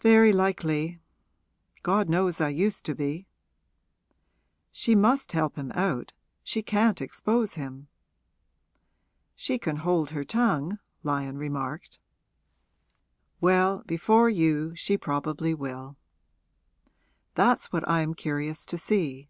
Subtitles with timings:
[0.00, 0.98] 'Very likely.
[1.82, 3.26] God knows I used to be!'
[4.72, 7.88] 'She must help him out she can't expose him.'
[9.36, 11.98] 'She can hold her tongue,' Lyon remarked.
[13.42, 15.98] 'Well, before you probably she will.'
[17.34, 19.28] 'That's what I am curious to see.'